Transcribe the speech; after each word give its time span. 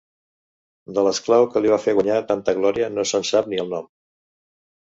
De 0.97 1.03
l'esclau 1.07 1.45
que 1.51 1.63
li 1.65 1.73
va 1.75 1.79
fer 1.85 1.95
guanyar 1.99 2.17
tanta 2.33 2.57
glòria 2.63 2.89
no 2.97 3.07
se'n 3.13 3.29
sap 3.35 3.53
ni 3.53 3.63
el 3.67 3.73
nom. 3.77 3.89